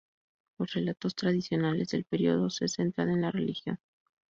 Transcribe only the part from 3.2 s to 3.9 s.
la religión.